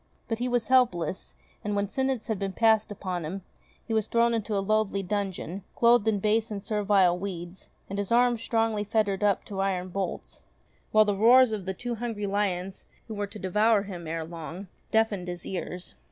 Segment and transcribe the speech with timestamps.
[0.27, 3.43] But he was helpless, and when sentence had been passed upon him,
[3.85, 8.11] he was thrown into a loathly dungeon, clothed in base and servile weeds, and his
[8.11, 10.41] arms strongly fettered up to iron bolts,
[10.91, 11.83] while the roars of the two ST.
[11.83, 15.27] GEORGE OF MERRIE ENGLAND 9 hungry lions who were to devour him ere long, deafened
[15.27, 15.93] his ears.